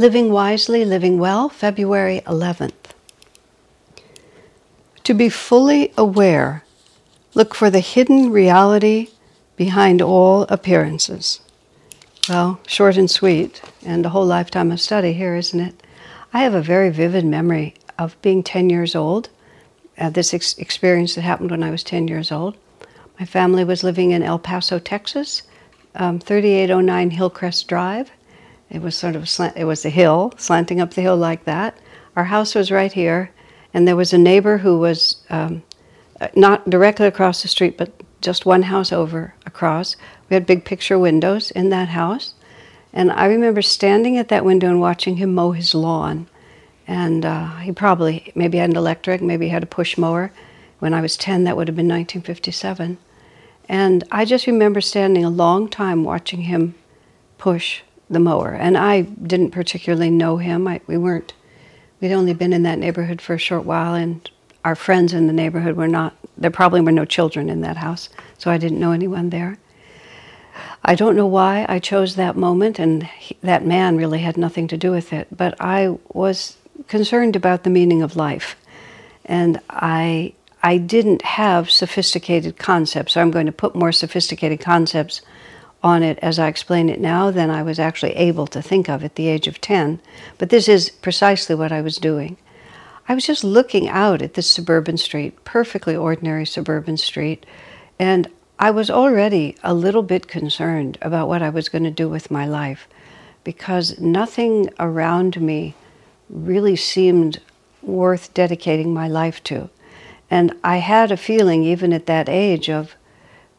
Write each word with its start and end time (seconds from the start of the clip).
Living 0.00 0.30
Wisely, 0.30 0.84
Living 0.84 1.18
Well, 1.18 1.48
February 1.48 2.22
11th. 2.24 2.94
To 5.02 5.12
be 5.12 5.28
fully 5.28 5.92
aware, 5.98 6.62
look 7.34 7.52
for 7.52 7.68
the 7.68 7.80
hidden 7.80 8.30
reality 8.30 9.08
behind 9.56 10.00
all 10.00 10.42
appearances. 10.42 11.40
Well, 12.28 12.60
short 12.64 12.96
and 12.96 13.10
sweet, 13.10 13.60
and 13.84 14.06
a 14.06 14.10
whole 14.10 14.24
lifetime 14.24 14.70
of 14.70 14.80
study 14.80 15.14
here, 15.14 15.34
isn't 15.34 15.58
it? 15.58 15.82
I 16.32 16.44
have 16.44 16.54
a 16.54 16.62
very 16.62 16.90
vivid 16.90 17.24
memory 17.24 17.74
of 17.98 18.16
being 18.22 18.44
10 18.44 18.70
years 18.70 18.94
old, 18.94 19.30
uh, 19.98 20.10
this 20.10 20.32
ex- 20.32 20.56
experience 20.58 21.16
that 21.16 21.22
happened 21.22 21.50
when 21.50 21.64
I 21.64 21.72
was 21.72 21.82
10 21.82 22.06
years 22.06 22.30
old. 22.30 22.56
My 23.18 23.26
family 23.26 23.64
was 23.64 23.82
living 23.82 24.12
in 24.12 24.22
El 24.22 24.38
Paso, 24.38 24.78
Texas, 24.78 25.42
um, 25.96 26.20
3809 26.20 27.10
Hillcrest 27.10 27.66
Drive 27.66 28.12
it 28.70 28.82
was 28.82 28.96
sort 28.96 29.16
of 29.16 29.28
slant, 29.28 29.56
it 29.56 29.64
was 29.64 29.84
a 29.84 29.90
hill, 29.90 30.32
slanting 30.36 30.80
up 30.80 30.94
the 30.94 31.02
hill 31.02 31.16
like 31.16 31.44
that. 31.44 31.78
Our 32.16 32.24
house 32.24 32.54
was 32.54 32.70
right 32.70 32.92
here, 32.92 33.30
and 33.72 33.86
there 33.86 33.96
was 33.96 34.12
a 34.12 34.18
neighbor 34.18 34.58
who 34.58 34.78
was 34.78 35.24
um, 35.30 35.62
uh, 36.20 36.28
not 36.34 36.68
directly 36.68 37.06
across 37.06 37.42
the 37.42 37.48
street, 37.48 37.78
but 37.78 37.92
just 38.20 38.46
one 38.46 38.62
house 38.62 38.92
over 38.92 39.34
across. 39.46 39.96
We 40.28 40.34
had 40.34 40.46
big 40.46 40.64
picture 40.64 40.98
windows 40.98 41.50
in 41.52 41.70
that 41.70 41.88
house, 41.88 42.34
and 42.92 43.10
I 43.12 43.26
remember 43.26 43.62
standing 43.62 44.16
at 44.18 44.28
that 44.28 44.44
window 44.44 44.68
and 44.68 44.80
watching 44.80 45.16
him 45.16 45.34
mow 45.34 45.52
his 45.52 45.74
lawn. 45.74 46.26
And 46.86 47.24
uh, 47.24 47.56
he 47.56 47.72
probably 47.72 48.32
maybe 48.34 48.58
had 48.58 48.70
an 48.70 48.76
electric, 48.76 49.20
maybe 49.20 49.46
he 49.46 49.50
had 49.50 49.62
a 49.62 49.66
push 49.66 49.98
mower. 49.98 50.32
When 50.78 50.94
I 50.94 51.00
was 51.00 51.16
10, 51.16 51.44
that 51.44 51.56
would 51.56 51.68
have 51.68 51.76
been 51.76 51.88
1957. 51.88 52.98
And 53.68 54.04
I 54.10 54.24
just 54.24 54.46
remember 54.46 54.80
standing 54.80 55.24
a 55.24 55.30
long 55.30 55.68
time 55.68 56.02
watching 56.02 56.42
him 56.42 56.74
push 57.36 57.82
the 58.10 58.20
mower. 58.20 58.52
And 58.52 58.76
I 58.76 59.02
didn't 59.02 59.50
particularly 59.50 60.10
know 60.10 60.36
him. 60.38 60.66
I, 60.66 60.80
we 60.86 60.96
weren't, 60.96 61.32
we'd 62.00 62.12
only 62.12 62.34
been 62.34 62.52
in 62.52 62.62
that 62.62 62.78
neighborhood 62.78 63.20
for 63.20 63.34
a 63.34 63.38
short 63.38 63.64
while, 63.64 63.94
and 63.94 64.28
our 64.64 64.74
friends 64.74 65.12
in 65.12 65.26
the 65.26 65.32
neighborhood 65.32 65.76
were 65.76 65.88
not, 65.88 66.16
there 66.36 66.50
probably 66.50 66.80
were 66.80 66.92
no 66.92 67.04
children 67.04 67.48
in 67.48 67.60
that 67.62 67.76
house, 67.76 68.08
so 68.38 68.50
I 68.50 68.58
didn't 68.58 68.80
know 68.80 68.92
anyone 68.92 69.30
there. 69.30 69.58
I 70.84 70.94
don't 70.94 71.16
know 71.16 71.26
why 71.26 71.66
I 71.68 71.78
chose 71.78 72.16
that 72.16 72.36
moment, 72.36 72.78
and 72.78 73.04
he, 73.04 73.36
that 73.42 73.64
man 73.64 73.96
really 73.96 74.20
had 74.20 74.36
nothing 74.36 74.68
to 74.68 74.76
do 74.76 74.90
with 74.90 75.12
it, 75.12 75.28
but 75.30 75.54
I 75.60 75.98
was 76.12 76.56
concerned 76.86 77.36
about 77.36 77.64
the 77.64 77.70
meaning 77.70 78.02
of 78.02 78.16
life. 78.16 78.56
And 79.24 79.60
I, 79.68 80.32
I 80.62 80.78
didn't 80.78 81.22
have 81.22 81.70
sophisticated 81.70 82.58
concepts, 82.58 83.12
so 83.12 83.20
I'm 83.20 83.30
going 83.30 83.46
to 83.46 83.52
put 83.52 83.74
more 83.74 83.92
sophisticated 83.92 84.60
concepts 84.60 85.20
on 85.82 86.02
it 86.02 86.18
as 86.20 86.38
I 86.38 86.48
explain 86.48 86.88
it 86.88 87.00
now 87.00 87.30
than 87.30 87.50
I 87.50 87.62
was 87.62 87.78
actually 87.78 88.12
able 88.16 88.46
to 88.48 88.62
think 88.62 88.88
of 88.88 89.04
at 89.04 89.14
the 89.14 89.28
age 89.28 89.46
of 89.46 89.60
10. 89.60 90.00
But 90.36 90.50
this 90.50 90.68
is 90.68 90.90
precisely 90.90 91.54
what 91.54 91.72
I 91.72 91.80
was 91.80 91.98
doing. 91.98 92.36
I 93.08 93.14
was 93.14 93.26
just 93.26 93.44
looking 93.44 93.88
out 93.88 94.20
at 94.20 94.34
this 94.34 94.50
suburban 94.50 94.98
street, 94.98 95.44
perfectly 95.44 95.96
ordinary 95.96 96.44
suburban 96.44 96.96
street, 96.96 97.46
and 97.98 98.28
I 98.58 98.70
was 98.70 98.90
already 98.90 99.56
a 99.62 99.72
little 99.72 100.02
bit 100.02 100.26
concerned 100.26 100.98
about 101.00 101.28
what 101.28 101.42
I 101.42 101.48
was 101.48 101.68
going 101.68 101.84
to 101.84 101.90
do 101.90 102.08
with 102.08 102.30
my 102.30 102.44
life 102.44 102.88
because 103.44 103.98
nothing 104.00 104.68
around 104.78 105.40
me 105.40 105.74
really 106.28 106.76
seemed 106.76 107.40
worth 107.82 108.34
dedicating 108.34 108.92
my 108.92 109.08
life 109.08 109.42
to. 109.44 109.70
And 110.30 110.52
I 110.62 110.78
had 110.78 111.10
a 111.10 111.16
feeling, 111.16 111.62
even 111.62 111.92
at 111.92 112.06
that 112.06 112.28
age, 112.28 112.68
of 112.68 112.94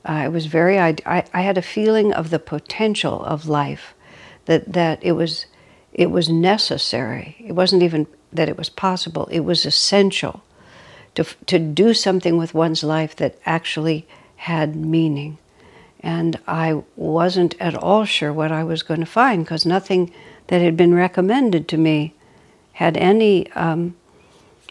uh, 0.05 0.23
it 0.25 0.31
was 0.31 0.45
very, 0.45 0.79
I, 0.79 0.95
I 1.05 1.41
had 1.41 1.57
a 1.57 1.61
feeling 1.61 2.13
of 2.13 2.29
the 2.29 2.39
potential 2.39 3.23
of 3.23 3.47
life, 3.47 3.93
that, 4.45 4.73
that 4.73 5.03
it, 5.03 5.11
was, 5.13 5.45
it 5.93 6.09
was 6.09 6.29
necessary. 6.29 7.35
It 7.39 7.53
wasn't 7.53 7.83
even 7.83 8.07
that 8.31 8.49
it 8.49 8.57
was 8.57 8.69
possible, 8.69 9.27
it 9.31 9.41
was 9.41 9.65
essential 9.65 10.43
to, 11.15 11.23
to 11.47 11.59
do 11.59 11.93
something 11.93 12.37
with 12.37 12.53
one's 12.53 12.83
life 12.83 13.15
that 13.17 13.37
actually 13.45 14.07
had 14.37 14.75
meaning. 14.75 15.37
And 15.99 16.39
I 16.47 16.83
wasn't 16.95 17.55
at 17.59 17.75
all 17.75 18.05
sure 18.05 18.31
what 18.31 18.51
I 18.51 18.63
was 18.63 18.83
going 18.83 19.01
to 19.01 19.05
find 19.05 19.43
because 19.43 19.65
nothing 19.65 20.13
that 20.47 20.61
had 20.61 20.77
been 20.77 20.93
recommended 20.93 21.67
to 21.69 21.77
me 21.77 22.13
had 22.73 22.95
any 22.95 23.51
um, 23.51 23.95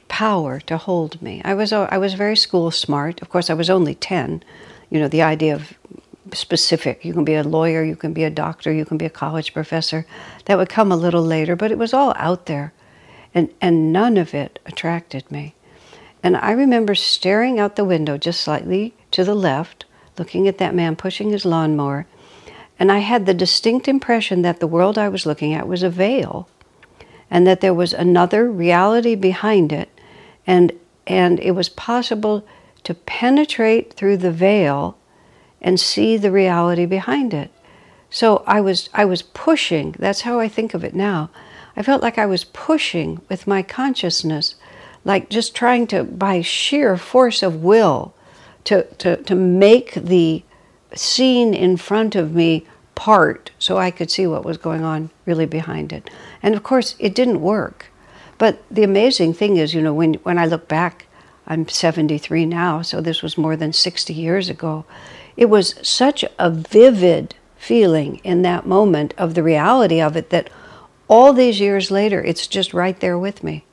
power 0.09 0.59
to 0.61 0.78
hold 0.78 1.21
me. 1.21 1.43
I 1.44 1.53
was, 1.55 1.72
I 1.72 1.99
was 1.99 2.15
very 2.15 2.37
school 2.37 2.71
smart. 2.71 3.21
Of 3.21 3.28
course, 3.28 3.50
I 3.50 3.55
was 3.55 3.69
only 3.69 3.94
10, 3.94 4.43
you 4.91 4.99
know, 4.99 5.09
the 5.09 5.22
idea 5.22 5.54
of 5.54 5.75
specific. 6.34 7.04
You 7.04 7.15
can 7.15 7.25
be 7.25 7.34
a 7.34 7.43
lawyer, 7.43 7.82
you 7.82 7.97
can 7.97 8.12
be 8.12 8.25
a 8.25 8.31
doctor, 8.31 8.72
you 8.72 8.84
can 8.84 8.99
be 8.99 9.06
a 9.06 9.10
college 9.10 9.53
professor. 9.54 10.06
That 10.44 10.59
would 10.59 10.69
come 10.69 10.93
a 10.93 10.97
little 10.97 11.22
later, 11.22 11.56
but 11.56 11.71
it 11.71 11.78
was 11.78 11.94
all 11.94 12.12
out 12.16 12.47
there. 12.47 12.72
And, 13.34 13.53
and 13.60 13.93
none 13.93 14.16
of 14.16 14.34
it 14.34 14.59
attracted 14.66 15.31
me. 15.31 15.54
And 16.22 16.37
I 16.37 16.53
remember 16.53 16.94
staring 16.94 17.59
out 17.59 17.76
the 17.76 17.84
window 17.84 18.19
just 18.19 18.41
slightly 18.41 18.94
to 19.12 19.25
the 19.25 19.34
left, 19.34 19.84
looking 20.19 20.49
at 20.49 20.59
that 20.59 20.75
man 20.75 20.97
pushing 20.97 21.31
his 21.31 21.44
lawnmower. 21.44 22.06
And 22.78 22.91
I 22.91 22.99
had 22.99 23.26
the 23.26 23.34
distinct 23.34 23.88
impression 23.88 24.43
that 24.43 24.60
the 24.60 24.66
world 24.66 24.99
I 24.99 25.09
was 25.09 25.26
looking 25.26 25.55
at 25.55 25.69
was 25.69 25.82
a 25.82 25.91
veil 25.91 26.49
and 27.31 27.47
that 27.47 27.60
there 27.60 27.75
was 27.75 27.93
another 27.93 28.50
reality 28.50 29.15
behind 29.15 29.72
it. 29.72 29.91
And, 30.47 30.72
and 31.06 31.38
it 31.41 31.53
was 31.53 31.69
possible 31.69 32.47
to 32.84 32.94
penetrate 32.94 33.93
through 33.93 34.16
the 34.19 34.33
veil 34.33 34.97
and 35.61 35.78
see 35.78 36.16
the 36.16 36.31
reality 36.31 36.87
behind 36.87 37.34
it. 37.34 37.50
So 38.11 38.43
I 38.47 38.61
was 38.61 38.89
I 38.94 39.05
was 39.05 39.22
pushing, 39.22 39.94
that's 39.99 40.22
how 40.22 40.41
I 40.41 40.49
think 40.49 40.75
of 40.75 40.84
it 40.84 40.94
now. 40.94 41.31
I 41.77 41.83
felt 41.83 42.03
like 42.03 42.19
I 42.19 42.27
was 42.27 42.44
pushing 42.44 43.21
with 43.28 43.47
my 43.47 43.62
consciousness, 43.62 44.56
like 45.05 45.28
just 45.28 45.55
trying 45.55 45.87
to 45.88 46.05
by 46.05 46.41
sheer 46.41 46.97
force 46.97 47.43
of 47.43 47.62
will 47.62 48.15
to, 48.65 48.84
to, 48.99 49.17
to 49.22 49.34
make 49.34 49.94
the 49.94 50.43
scene 50.94 51.55
in 51.55 51.77
front 51.77 52.15
of 52.15 52.34
me 52.34 52.67
part 52.94 53.50
so 53.59 53.78
I 53.78 53.91
could 53.91 54.11
see 54.11 54.27
what 54.27 54.44
was 54.44 54.56
going 54.56 54.83
on 54.83 55.11
really 55.25 55.47
behind 55.47 55.93
it. 55.93 56.11
And 56.43 56.55
of 56.55 56.62
course 56.62 56.97
it 56.99 57.15
didn't 57.15 57.41
work. 57.41 57.87
But 58.38 58.62
the 58.71 58.84
amazing 58.84 59.34
thing 59.34 59.56
is, 59.56 59.75
you 59.75 59.83
know, 59.83 59.94
when 59.94 60.15
when 60.15 60.38
I 60.38 60.47
look 60.47 60.69
back 60.69 61.06
I'm 61.48 61.66
73 61.66 62.44
now, 62.44 62.82
so 62.82 63.00
this 63.00 63.22
was 63.22 63.38
more 63.38 63.56
than 63.56 63.72
60 63.72 64.12
years 64.12 64.50
ago. 64.50 64.84
It 65.34 65.47
was 65.47 65.75
such 65.82 66.22
a 66.38 66.50
vivid 66.50 67.34
feeling 67.56 68.16
in 68.16 68.42
that 68.42 68.66
moment 68.66 69.14
of 69.16 69.34
the 69.34 69.42
reality 69.42 70.00
of 70.00 70.14
it 70.14 70.28
that 70.28 70.50
all 71.08 71.32
these 71.32 71.58
years 71.58 71.91
later, 71.91 72.22
it's 72.22 72.47
just 72.47 72.75
right 72.75 73.00
there 73.00 73.19
with 73.19 73.42
me. 73.42 73.64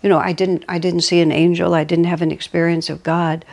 You 0.00 0.08
know, 0.08 0.18
I 0.18 0.32
didn't, 0.32 0.64
I 0.68 0.78
didn't 0.78 1.00
see 1.00 1.20
an 1.20 1.32
angel, 1.32 1.74
I 1.74 1.82
didn't 1.82 2.04
have 2.04 2.22
an 2.22 2.30
experience 2.30 2.88
of 2.88 3.02
God, 3.02 3.44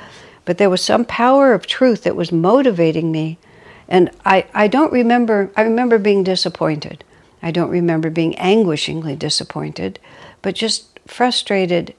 but 0.45 0.59
there 0.59 0.69
was 0.69 0.83
some 0.83 1.03
power 1.03 1.53
of 1.53 1.65
truth 1.65 2.03
that 2.03 2.15
was 2.15 2.31
motivating 2.31 3.11
me. 3.11 3.39
And 3.87 4.11
I, 4.25 4.45
I 4.53 4.67
don't 4.67 4.93
remember, 4.93 5.51
I 5.57 5.63
remember 5.63 5.97
being 5.97 6.23
disappointed. 6.23 7.03
I 7.41 7.49
don't 7.49 7.71
remember 7.71 8.11
being 8.11 8.33
anguishingly 8.35 9.17
disappointed, 9.17 9.99
but 10.43 10.53
just 10.53 10.99
frustrated 11.07 11.95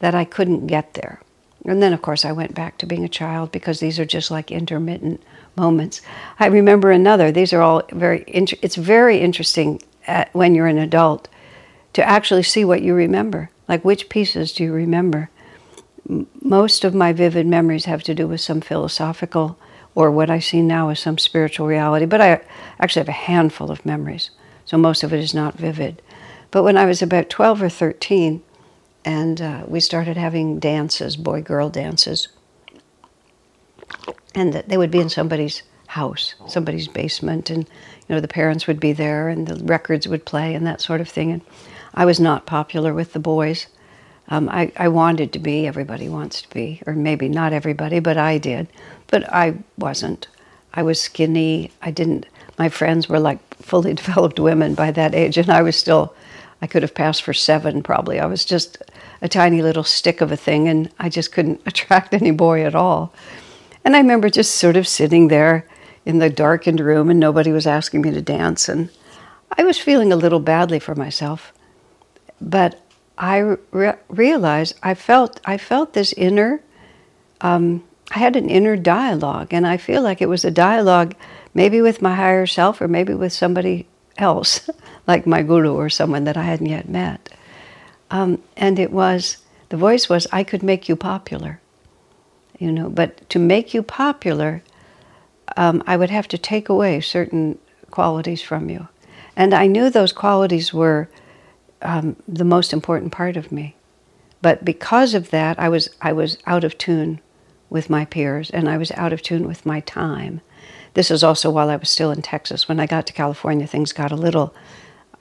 that 0.00 0.14
I 0.14 0.24
couldn't 0.24 0.66
get 0.66 0.94
there. 0.94 1.20
And 1.64 1.82
then, 1.82 1.92
of 1.92 2.02
course, 2.02 2.24
I 2.24 2.32
went 2.32 2.54
back 2.54 2.78
to 2.78 2.86
being 2.86 3.04
a 3.04 3.08
child 3.08 3.52
because 3.52 3.80
these 3.80 3.98
are 3.98 4.06
just 4.06 4.30
like 4.30 4.50
intermittent 4.50 5.22
moments. 5.56 6.00
I 6.38 6.46
remember 6.46 6.90
another. 6.90 7.30
These 7.30 7.52
are 7.52 7.60
all 7.60 7.82
very. 7.92 8.24
Inter- 8.26 8.56
it's 8.62 8.76
very 8.76 9.18
interesting 9.18 9.82
at, 10.06 10.34
when 10.34 10.54
you're 10.54 10.66
an 10.66 10.78
adult 10.78 11.28
to 11.92 12.02
actually 12.02 12.42
see 12.42 12.64
what 12.64 12.82
you 12.82 12.94
remember. 12.94 13.50
Like 13.68 13.84
which 13.84 14.08
pieces 14.08 14.52
do 14.52 14.64
you 14.64 14.72
remember? 14.72 15.30
Most 16.40 16.84
of 16.84 16.94
my 16.94 17.12
vivid 17.12 17.46
memories 17.46 17.84
have 17.84 18.02
to 18.04 18.14
do 18.14 18.26
with 18.26 18.40
some 18.40 18.60
philosophical 18.60 19.58
or 19.94 20.10
what 20.10 20.30
I 20.30 20.38
see 20.38 20.62
now 20.62 20.88
as 20.88 20.98
some 20.98 21.18
spiritual 21.18 21.66
reality. 21.66 22.06
But 22.06 22.20
I 22.20 22.40
actually 22.78 23.00
have 23.00 23.08
a 23.08 23.12
handful 23.12 23.70
of 23.70 23.84
memories, 23.84 24.30
so 24.64 24.78
most 24.78 25.02
of 25.02 25.12
it 25.12 25.20
is 25.20 25.34
not 25.34 25.58
vivid. 25.58 26.00
But 26.50 26.62
when 26.62 26.76
I 26.76 26.86
was 26.86 27.02
about 27.02 27.30
12 27.30 27.62
or 27.62 27.68
13, 27.68 28.42
and 29.04 29.40
uh, 29.40 29.64
we 29.66 29.80
started 29.80 30.16
having 30.16 30.58
dances, 30.58 31.16
boy 31.16 31.42
girl 31.42 31.70
dances. 31.70 32.28
And 34.34 34.52
they 34.52 34.76
would 34.76 34.90
be 34.90 35.00
in 35.00 35.08
somebody's 35.08 35.62
house, 35.88 36.34
somebody's 36.46 36.86
basement, 36.86 37.50
and 37.50 37.64
you 38.08 38.14
know 38.14 38.20
the 38.20 38.28
parents 38.28 38.66
would 38.66 38.78
be 38.78 38.92
there, 38.92 39.28
and 39.28 39.46
the 39.46 39.64
records 39.64 40.06
would 40.06 40.24
play, 40.24 40.54
and 40.54 40.66
that 40.66 40.80
sort 40.80 41.00
of 41.00 41.08
thing. 41.08 41.32
And 41.32 41.42
I 41.94 42.04
was 42.04 42.20
not 42.20 42.46
popular 42.46 42.94
with 42.94 43.12
the 43.12 43.18
boys. 43.18 43.66
Um, 44.28 44.48
I, 44.48 44.70
I 44.76 44.86
wanted 44.88 45.32
to 45.32 45.40
be, 45.40 45.66
everybody 45.66 46.08
wants 46.08 46.42
to 46.42 46.50
be, 46.50 46.80
or 46.86 46.92
maybe 46.92 47.28
not 47.28 47.52
everybody, 47.52 47.98
but 47.98 48.16
I 48.16 48.38
did. 48.38 48.68
But 49.08 49.30
I 49.32 49.54
wasn't. 49.76 50.28
I 50.72 50.84
was 50.84 51.00
skinny. 51.00 51.72
I 51.82 51.90
didn't, 51.90 52.26
my 52.56 52.68
friends 52.68 53.08
were 53.08 53.18
like 53.18 53.40
fully 53.56 53.94
developed 54.02 54.38
women 54.38 54.74
by 54.74 54.92
that 54.92 55.14
age, 55.14 55.36
and 55.36 55.50
I 55.50 55.62
was 55.62 55.76
still, 55.76 56.14
I 56.62 56.68
could 56.68 56.82
have 56.82 56.94
passed 56.94 57.22
for 57.22 57.34
seven 57.34 57.82
probably. 57.82 58.20
I 58.20 58.26
was 58.26 58.44
just 58.44 58.78
a 59.22 59.28
tiny 59.28 59.62
little 59.62 59.84
stick 59.84 60.20
of 60.20 60.32
a 60.32 60.36
thing, 60.36 60.68
and 60.68 60.90
I 60.98 61.08
just 61.08 61.32
couldn't 61.32 61.60
attract 61.66 62.14
any 62.14 62.30
boy 62.30 62.64
at 62.64 62.74
all. 62.74 63.12
And 63.84 63.96
I 63.96 64.00
remember 64.00 64.28
just 64.28 64.54
sort 64.56 64.76
of 64.76 64.86
sitting 64.86 65.28
there 65.28 65.66
in 66.04 66.18
the 66.18 66.30
darkened 66.30 66.80
room, 66.80 67.10
and 67.10 67.20
nobody 67.20 67.52
was 67.52 67.66
asking 67.66 68.02
me 68.02 68.10
to 68.12 68.22
dance, 68.22 68.68
and 68.68 68.90
I 69.56 69.64
was 69.64 69.78
feeling 69.78 70.12
a 70.12 70.16
little 70.16 70.40
badly 70.40 70.78
for 70.78 70.94
myself. 70.94 71.52
But 72.40 72.80
I 73.18 73.56
re- 73.70 73.94
realized 74.08 74.78
I 74.82 74.94
felt 74.94 75.40
I 75.44 75.58
felt 75.58 75.92
this 75.92 76.12
inner. 76.14 76.62
Um, 77.42 77.84
I 78.12 78.18
had 78.18 78.36
an 78.36 78.48
inner 78.48 78.76
dialogue, 78.76 79.52
and 79.52 79.66
I 79.66 79.76
feel 79.76 80.02
like 80.02 80.20
it 80.22 80.28
was 80.28 80.44
a 80.44 80.50
dialogue, 80.50 81.14
maybe 81.54 81.80
with 81.80 82.02
my 82.02 82.14
higher 82.14 82.46
self, 82.46 82.80
or 82.80 82.88
maybe 82.88 83.14
with 83.14 83.32
somebody 83.32 83.86
else, 84.18 84.68
like 85.06 85.26
my 85.26 85.42
guru 85.42 85.74
or 85.74 85.90
someone 85.90 86.24
that 86.24 86.36
I 86.36 86.42
hadn't 86.42 86.66
yet 86.66 86.88
met. 86.88 87.28
Um, 88.10 88.42
and 88.56 88.78
it 88.78 88.92
was 88.92 89.38
the 89.68 89.76
voice 89.76 90.08
was, 90.08 90.26
"I 90.32 90.44
could 90.44 90.62
make 90.62 90.88
you 90.88 90.96
popular," 90.96 91.60
you 92.58 92.72
know. 92.72 92.88
But 92.88 93.28
to 93.30 93.38
make 93.38 93.72
you 93.72 93.82
popular, 93.82 94.62
um, 95.56 95.82
I 95.86 95.96
would 95.96 96.10
have 96.10 96.28
to 96.28 96.38
take 96.38 96.68
away 96.68 97.00
certain 97.00 97.58
qualities 97.90 98.42
from 98.42 98.68
you, 98.70 98.88
and 99.36 99.54
I 99.54 99.66
knew 99.66 99.90
those 99.90 100.12
qualities 100.12 100.74
were 100.74 101.08
um, 101.82 102.16
the 102.26 102.44
most 102.44 102.72
important 102.72 103.12
part 103.12 103.36
of 103.36 103.52
me. 103.52 103.76
But 104.42 104.64
because 104.64 105.14
of 105.14 105.30
that, 105.30 105.58
I 105.58 105.68
was 105.68 105.88
I 106.00 106.12
was 106.12 106.38
out 106.46 106.64
of 106.64 106.78
tune 106.78 107.20
with 107.68 107.88
my 107.88 108.04
peers, 108.04 108.50
and 108.50 108.68
I 108.68 108.76
was 108.76 108.90
out 108.92 109.12
of 109.12 109.22
tune 109.22 109.46
with 109.46 109.64
my 109.64 109.80
time. 109.80 110.40
This 110.94 111.10
is 111.10 111.22
also 111.22 111.50
while 111.50 111.70
I 111.70 111.76
was 111.76 111.88
still 111.88 112.10
in 112.10 112.22
Texas. 112.22 112.68
When 112.68 112.80
I 112.80 112.86
got 112.86 113.06
to 113.06 113.12
California, 113.12 113.66
things 113.66 113.92
got 113.92 114.12
a 114.12 114.16
little. 114.16 114.52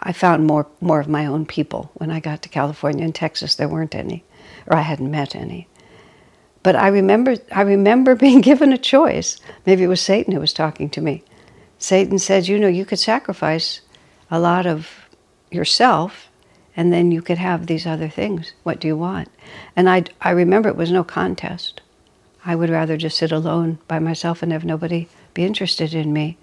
I 0.01 0.13
found 0.13 0.47
more 0.47 0.67
more 0.81 0.99
of 0.99 1.07
my 1.07 1.25
own 1.25 1.45
people 1.45 1.91
when 1.95 2.11
I 2.11 2.19
got 2.19 2.41
to 2.43 2.49
California. 2.49 3.03
and 3.03 3.13
Texas, 3.15 3.55
there 3.55 3.67
weren't 3.67 3.95
any, 3.95 4.23
or 4.67 4.77
I 4.77 4.81
hadn't 4.81 5.11
met 5.11 5.35
any. 5.35 5.67
But 6.63 6.75
I 6.75 6.87
remember 6.87 7.35
I 7.51 7.61
remember 7.61 8.15
being 8.25 8.41
given 8.41 8.73
a 8.73 8.77
choice. 8.77 9.39
Maybe 9.65 9.83
it 9.83 9.87
was 9.87 10.01
Satan 10.01 10.33
who 10.33 10.39
was 10.39 10.53
talking 10.53 10.89
to 10.91 11.01
me. 11.01 11.23
Satan 11.77 12.19
said, 12.19 12.47
"You 12.47 12.59
know, 12.59 12.67
you 12.67 12.85
could 12.85 12.99
sacrifice 12.99 13.81
a 14.31 14.39
lot 14.39 14.65
of 14.65 14.89
yourself 15.51 16.29
and 16.75 16.93
then 16.93 17.11
you 17.11 17.21
could 17.21 17.37
have 17.37 17.67
these 17.67 17.85
other 17.85 18.07
things. 18.07 18.53
What 18.63 18.79
do 18.79 18.87
you 18.87 18.95
want? 18.95 19.27
And 19.75 19.89
I, 19.89 20.05
I 20.21 20.31
remember 20.31 20.69
it 20.69 20.77
was 20.77 20.91
no 20.91 21.03
contest. 21.03 21.81
I 22.45 22.55
would 22.55 22.69
rather 22.69 22.95
just 22.95 23.17
sit 23.17 23.31
alone 23.33 23.79
by 23.87 23.99
myself 23.99 24.41
and 24.41 24.51
have 24.51 24.63
nobody 24.63 25.09
be 25.33 25.43
interested 25.43 25.93
in 25.93 26.13
me 26.13 26.37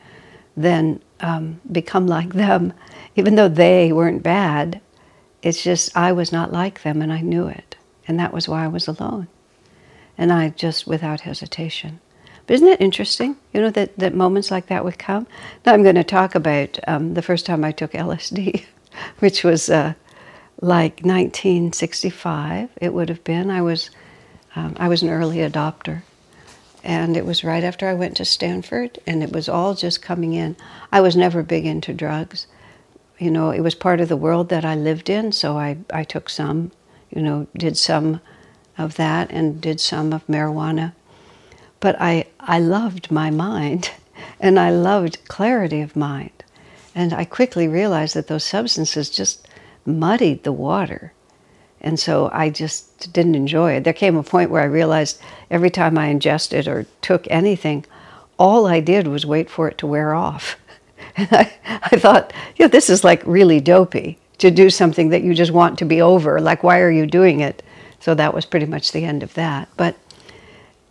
than 0.56 1.00
um, 1.21 1.61
become 1.71 2.07
like 2.07 2.35
them, 2.35 2.73
even 3.15 3.35
though 3.35 3.49
they 3.49 3.93
weren't 3.93 4.23
bad. 4.23 4.81
It's 5.43 5.63
just 5.63 5.97
I 5.97 6.13
was 6.13 6.33
not 6.33 6.53
like 6.53 6.83
them 6.83 7.03
and 7.03 7.13
I 7.13 7.21
knew 7.21 7.47
it. 7.47 7.77
And 8.09 8.19
that 8.19 8.33
was 8.33 8.49
why 8.49 8.65
I 8.65 8.69
was 8.69 8.89
alone. 8.89 9.29
And 10.19 10.33
I 10.33 10.51
just, 10.51 10.87
without 10.87 11.23
hesitation. 11.23 12.01
But 12.47 12.55
isn't 12.55 12.69
it 12.69 12.81
interesting, 12.81 13.37
you 13.53 13.61
know, 13.61 13.71
that, 13.71 13.99
that 13.99 14.15
moments 14.15 14.51
like 14.51 14.67
that 14.67 14.85
would 14.85 14.99
come? 14.99 15.27
Now 15.65 15.73
I'm 15.73 15.83
going 15.83 15.97
to 15.97 16.05
talk 16.05 16.35
about 16.35 16.79
um, 16.87 17.15
the 17.15 17.23
first 17.23 17.45
time 17.45 17.65
I 17.65 17.73
took 17.73 17.93
LSD, 17.93 18.65
which 19.19 19.43
was 19.43 19.69
uh, 19.69 19.95
like 20.61 21.01
1965, 21.03 22.71
it 22.81 22.95
would 22.95 23.09
have 23.09 23.25
been. 23.25 23.51
I 23.51 23.63
was, 23.63 23.91
um, 24.55 24.77
I 24.79 24.89
was 24.89 25.03
an 25.03 25.11
early 25.11 25.39
adopter. 25.39 26.03
And 26.87 27.17
it 27.17 27.27
was 27.27 27.43
right 27.43 27.65
after 27.65 27.88
I 27.88 27.94
went 27.94 28.17
to 28.19 28.25
Stanford, 28.25 29.00
and 29.09 29.21
it 29.21 29.33
was 29.33 29.49
all 29.49 29.75
just 29.75 30.00
coming 30.00 30.35
in. 30.35 30.55
I 30.93 31.00
was 31.00 31.17
never 31.17 31.43
big 31.43 31.67
into 31.67 31.93
drugs. 31.93 32.47
You 33.19 33.29
know, 33.29 33.50
it 33.50 33.59
was 33.59 33.75
part 33.75 34.00
of 34.00 34.09
the 34.09 34.17
world 34.17 34.50
that 34.50 34.65
I 34.65 34.77
lived 34.77 35.11
in, 35.11 35.33
so 35.33 35.59
I, 35.59 35.79
I 35.93 36.05
took 36.05 36.29
some, 36.29 36.71
you 37.11 37.21
know, 37.21 37.49
did 37.56 37.77
some 37.77 38.21
of 38.79 38.94
that 38.99 39.33
and 39.33 39.61
did 39.61 39.81
some 39.81 40.12
of 40.12 40.25
marijuana. 40.29 40.93
But 41.81 42.00
I, 42.00 42.27
I 42.38 42.61
loved 42.61 43.11
my 43.11 43.31
mind, 43.31 43.91
and 44.41 44.56
I 44.56 44.71
loved 44.71 45.27
clarity 45.27 45.81
of 45.81 45.97
mind. 45.97 46.44
And 46.94 47.12
I 47.12 47.25
quickly 47.25 47.67
realized 47.67 48.15
that 48.15 48.29
those 48.29 48.44
substances 48.44 49.11
just 49.11 49.49
muddied 49.85 50.44
the 50.44 50.53
water. 50.53 51.12
And 51.87 52.00
so 52.00 52.29
I 52.33 52.50
just 52.50 53.12
didn't 53.12 53.37
enjoy 53.37 53.75
it. 53.75 53.85
There 53.85 53.93
came 53.93 54.17
a 54.17 54.25
point 54.25 54.50
where 54.50 54.61
I 54.61 54.65
realized 54.67 55.21
every 55.53 55.71
time 55.71 55.97
I 55.97 56.09
ingested 56.09 56.67
or 56.67 56.85
took 57.00 57.29
anything, 57.31 57.87
all 58.41 58.67
I 58.67 58.81
did 58.81 59.06
was 59.06 59.25
wait 59.25 59.49
for 59.49 59.69
it 59.69 59.79
to 59.79 59.87
wear 59.87 60.12
off. 60.12 60.56
And 61.19 61.29
I, 61.31 61.53
I 61.65 61.97
thought, 61.97 62.33
you 62.56 62.65
know, 62.65 62.69
this 62.69 62.91
is 62.91 63.03
like 63.03 63.23
really 63.25 63.61
dopey 63.61 64.19
to 64.38 64.50
do 64.50 64.69
something 64.69 65.11
that 65.11 65.23
you 65.23 65.33
just 65.33 65.53
want 65.53 65.79
to 65.79 65.87
be 65.87 66.03
over. 66.03 66.41
Like, 66.41 66.62
why 66.62 66.81
are 66.81 66.91
you 66.91 67.06
doing 67.06 67.41
it? 67.41 67.62
So 68.00 68.15
that 68.15 68.35
was 68.35 68.44
pretty 68.44 68.67
much 68.67 68.93
the 68.93 69.05
end 69.05 69.23
of 69.23 69.32
that. 69.35 69.69
But, 69.79 69.97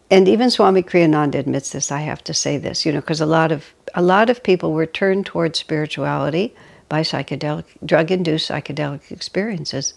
and 0.10 0.28
even 0.28 0.50
Swami 0.50 0.82
Kriyananda 0.82 1.36
admits 1.36 1.72
this. 1.72 1.92
I 1.92 2.02
have 2.02 2.24
to 2.24 2.34
say 2.34 2.58
this, 2.58 2.86
you 2.86 2.92
know, 2.92 3.02
because 3.02 3.22
a 3.22 3.28
lot 3.28 3.52
of 3.52 3.72
a 3.94 4.02
lot 4.02 4.30
of 4.32 4.42
people 4.42 4.74
were 4.74 4.88
turned 4.88 5.28
towards 5.28 5.60
spirituality 5.60 6.56
by 6.88 7.02
psychedelic, 7.02 7.66
drug 7.86 8.12
induced 8.12 8.50
psychedelic 8.50 9.12
experiences. 9.12 9.94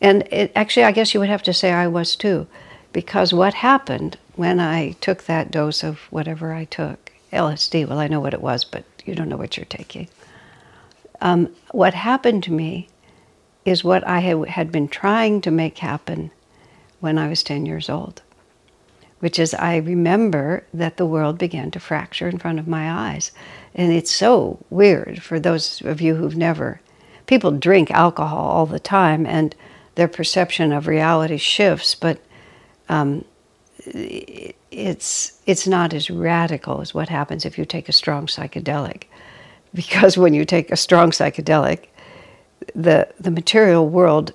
And 0.00 0.26
it, 0.30 0.52
actually, 0.54 0.84
I 0.84 0.92
guess 0.92 1.14
you 1.14 1.20
would 1.20 1.28
have 1.28 1.42
to 1.44 1.52
say 1.52 1.72
I 1.72 1.86
was 1.86 2.16
too, 2.16 2.46
because 2.92 3.32
what 3.32 3.54
happened 3.54 4.18
when 4.36 4.60
I 4.60 4.92
took 5.00 5.24
that 5.24 5.50
dose 5.50 5.82
of 5.82 6.00
whatever 6.10 6.52
I 6.52 6.64
took, 6.64 7.12
LSD, 7.32 7.86
well, 7.86 7.98
I 7.98 8.08
know 8.08 8.20
what 8.20 8.34
it 8.34 8.42
was, 8.42 8.64
but 8.64 8.84
you 9.04 9.14
don't 9.14 9.28
know 9.28 9.36
what 9.36 9.56
you're 9.56 9.66
taking. 9.66 10.08
Um, 11.20 11.54
what 11.70 11.94
happened 11.94 12.42
to 12.44 12.52
me 12.52 12.88
is 13.64 13.82
what 13.82 14.06
I 14.06 14.20
had 14.20 14.70
been 14.70 14.88
trying 14.88 15.40
to 15.42 15.50
make 15.50 15.78
happen 15.78 16.30
when 17.00 17.18
I 17.18 17.28
was 17.28 17.42
10 17.42 17.66
years 17.66 17.88
old, 17.88 18.22
which 19.24 19.38
is 19.38 19.54
I 19.54 19.76
remember 19.76 20.64
that 20.74 20.98
the 20.98 21.06
world 21.06 21.38
began 21.38 21.70
to 21.70 21.80
fracture 21.80 22.28
in 22.28 22.36
front 22.36 22.58
of 22.58 22.68
my 22.68 22.92
eyes. 22.92 23.32
And 23.74 23.90
it's 23.90 24.10
so 24.10 24.58
weird 24.68 25.22
for 25.22 25.40
those 25.40 25.80
of 25.80 26.02
you 26.02 26.16
who've 26.16 26.36
never. 26.36 26.82
People 27.24 27.50
drink 27.50 27.90
alcohol 27.90 28.44
all 28.50 28.66
the 28.66 28.78
time 28.78 29.24
and 29.24 29.54
their 29.94 30.08
perception 30.08 30.72
of 30.72 30.86
reality 30.86 31.38
shifts, 31.38 31.94
but 31.94 32.20
um, 32.90 33.24
it's, 33.86 35.40
it's 35.46 35.66
not 35.66 35.94
as 35.94 36.10
radical 36.10 36.82
as 36.82 36.92
what 36.92 37.08
happens 37.08 37.46
if 37.46 37.56
you 37.56 37.64
take 37.64 37.88
a 37.88 37.92
strong 37.92 38.26
psychedelic. 38.26 39.04
Because 39.74 40.18
when 40.18 40.34
you 40.34 40.44
take 40.44 40.70
a 40.70 40.76
strong 40.76 41.12
psychedelic, 41.12 41.86
the, 42.74 43.08
the 43.18 43.30
material 43.30 43.88
world 43.88 44.34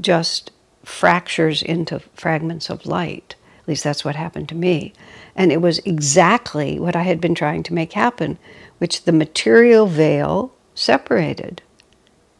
just 0.00 0.52
fractures 0.84 1.60
into 1.60 1.98
fragments 2.14 2.70
of 2.70 2.86
light. 2.86 3.34
At 3.68 3.72
least 3.72 3.84
that's 3.84 4.02
what 4.02 4.16
happened 4.16 4.48
to 4.48 4.54
me. 4.54 4.94
And 5.36 5.52
it 5.52 5.60
was 5.60 5.80
exactly 5.80 6.80
what 6.80 6.96
I 6.96 7.02
had 7.02 7.20
been 7.20 7.34
trying 7.34 7.62
to 7.64 7.74
make 7.74 7.92
happen, 7.92 8.38
which 8.78 9.02
the 9.02 9.12
material 9.12 9.86
veil 9.86 10.54
separated. 10.74 11.60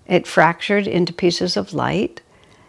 It 0.06 0.26
fractured 0.26 0.86
into 0.86 1.12
pieces 1.12 1.58
of 1.58 1.74
light, 1.74 2.22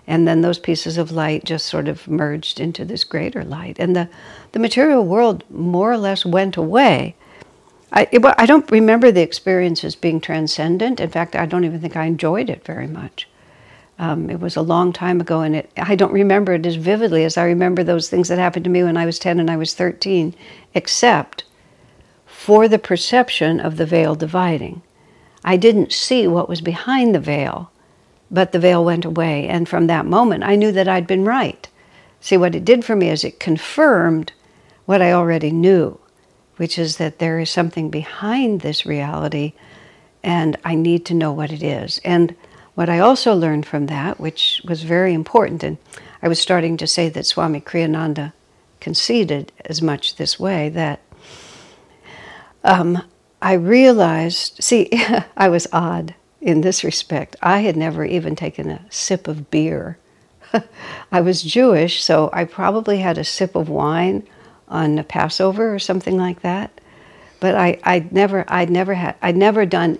and 0.06 0.28
then 0.28 0.42
those 0.42 0.60
pieces 0.60 0.98
of 0.98 1.10
light 1.10 1.46
just 1.46 1.68
sort 1.68 1.88
of 1.88 2.06
merged 2.10 2.60
into 2.60 2.84
this 2.84 3.06
greater 3.06 3.46
light. 3.46 3.78
And 3.80 3.96
the, 3.96 4.10
the 4.52 4.60
material 4.60 5.06
world 5.06 5.46
more 5.50 5.90
or 5.90 5.98
less 5.98 6.26
went 6.26 6.58
away. 6.58 7.16
I, 7.94 8.10
it, 8.12 8.22
I 8.26 8.46
don't 8.46 8.70
remember 8.70 9.10
the 9.10 9.22
experience 9.22 9.86
as 9.86 9.96
being 9.96 10.20
transcendent. 10.20 11.00
In 11.00 11.10
fact, 11.10 11.34
I 11.34 11.46
don't 11.46 11.64
even 11.64 11.80
think 11.80 11.96
I 11.96 12.08
enjoyed 12.08 12.50
it 12.50 12.66
very 12.66 12.88
much. 12.88 13.29
Um, 14.00 14.30
it 14.30 14.40
was 14.40 14.56
a 14.56 14.62
long 14.62 14.94
time 14.94 15.20
ago, 15.20 15.42
and 15.42 15.58
it, 15.58 15.70
I 15.76 15.96
don't 15.96 16.14
remember 16.14 16.54
it 16.54 16.66
as 16.66 16.76
vividly 16.76 17.26
as 17.26 17.38
I 17.38 17.44
remember 17.44 17.84
those 17.84 18.10
things 18.10 18.30
that 18.30 18.40
happened 18.40 18.64
to 18.64 18.72
me 18.72 18.82
when 18.82 18.96
I 18.96 19.06
was 19.06 19.20
10 19.20 19.42
and 19.42 19.52
I 19.52 19.58
was 19.58 19.74
13, 19.74 20.34
except 20.74 21.44
for 22.26 22.70
the 22.70 22.80
perception 22.80 23.60
of 23.60 23.76
the 23.76 23.86
veil 23.86 24.16
dividing. 24.16 24.82
I 25.44 25.58
didn't 25.58 25.92
see 25.92 26.28
what 26.28 26.48
was 26.48 26.62
behind 26.62 27.14
the 27.14 27.20
veil, 27.20 27.72
but 28.32 28.54
the 28.54 28.60
veil 28.60 28.86
went 28.86 29.04
away. 29.04 29.48
And 29.50 29.68
from 29.68 29.88
that 29.88 30.06
moment, 30.06 30.46
I 30.46 30.56
knew 30.56 30.72
that 30.72 30.88
I'd 30.88 31.08
been 31.08 31.26
right. 31.26 31.68
See, 32.22 32.38
what 32.38 32.56
it 32.56 32.64
did 32.64 32.86
for 32.86 32.96
me 32.96 33.10
is 33.10 33.26
it 33.26 33.40
confirmed 33.40 34.32
what 34.86 35.02
I 35.02 35.12
already 35.12 35.52
knew, 35.52 36.00
which 36.56 36.80
is 36.80 36.98
that 36.98 37.20
there 37.20 37.40
is 37.40 37.50
something 37.50 37.90
behind 37.90 38.62
this 38.62 38.86
reality, 38.86 39.54
and 40.24 40.58
I 40.64 40.76
need 40.76 41.06
to 41.08 41.14
know 41.14 41.34
what 41.34 41.52
it 41.52 41.64
is. 41.64 42.00
And 42.06 42.36
what 42.76 42.90
I 42.90 43.00
also 43.00 43.34
learned 43.36 43.66
from 43.66 43.88
that, 43.88 44.20
which 44.20 44.62
was 44.68 44.84
very 44.84 45.14
important, 45.14 45.64
and 45.64 45.78
I 46.22 46.28
was 46.28 46.40
starting 46.40 46.78
to 46.78 46.88
say 46.88 47.10
that 47.10 47.26
Swami 47.26 47.62
Kriyananda 47.62 48.34
conceded 48.80 49.52
as 49.66 49.82
much 49.82 50.16
this 50.16 50.40
way, 50.40 50.70
that 50.70 51.02
um, 52.64 53.02
I 53.42 53.54
realized, 53.54 54.64
see, 54.64 54.90
I 55.38 55.50
was 55.50 55.68
odd. 55.72 56.16
in 56.42 56.62
this 56.62 56.84
respect. 56.84 57.36
I 57.42 57.60
had 57.60 57.76
never 57.76 58.06
even 58.06 58.36
taken 58.36 58.70
a 58.70 58.86
sip 58.90 59.28
of 59.28 59.52
beer. 59.52 59.98
I 61.12 61.22
was 61.22 61.42
Jewish, 61.44 62.04
so 62.04 62.30
I 62.32 62.46
probably 62.46 63.00
had 63.00 63.18
a 63.18 63.24
sip 63.24 63.56
of 63.56 63.70
wine 63.70 64.26
on 64.68 65.04
Passover 65.04 65.74
or 65.74 65.80
something 65.80 66.18
like 66.18 66.42
that. 66.42 66.72
But 67.40 67.56
I, 67.56 67.80
I'd 67.84 68.12
never, 68.12 68.46
I'd 68.48 68.70
never 68.70 68.94
had, 68.94 69.16
I'd 69.22 69.38
never 69.38 69.66
done 69.66 70.00